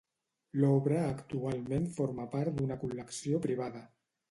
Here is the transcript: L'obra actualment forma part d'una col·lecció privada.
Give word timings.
L'obra 0.61 1.01
actualment 1.09 1.85
forma 1.99 2.27
part 2.33 2.59
d'una 2.59 2.81
col·lecció 2.87 3.45
privada. 3.49 3.87